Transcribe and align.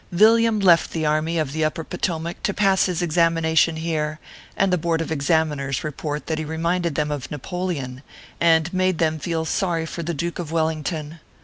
Villiam 0.11 0.59
left 0.59 0.93
the 0.93 1.05
army 1.05 1.37
of 1.37 1.51
the 1.51 1.63
Upper 1.63 1.83
Potomac 1.83 2.41
to 2.41 2.55
pass 2.55 2.87
his 2.87 3.03
examination 3.03 3.75
here, 3.75 4.17
and 4.57 4.73
the 4.73 4.77
Board 4.79 4.99
of 4.99 5.11
Examiners 5.11 5.83
report 5.83 6.25
that 6.25 6.39
he 6.39 6.43
reminded 6.43 6.95
them 6.95 7.11
of 7.11 7.29
Napoleon, 7.29 8.01
and 8.39 8.73
made 8.73 8.97
them 8.97 9.19
feel 9.19 9.45
sorry 9.45 9.85
for 9.85 10.01
the 10.01 10.15
Duke 10.15 10.39
of 10.39 10.51
Wellington. 10.51 11.19